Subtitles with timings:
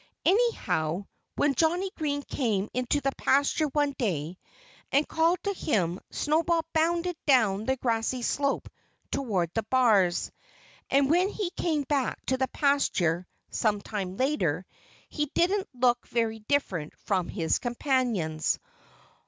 [0.25, 1.05] Anyhow,
[1.35, 4.39] when Johnnie Green came into the pasture one day
[4.91, 8.67] and called to him Snowball bounded down the grassy slope
[9.11, 10.31] toward the bars.
[10.89, 14.65] And when he came back to the pasture, some time later,
[15.07, 18.57] he didn't look very different from his companions.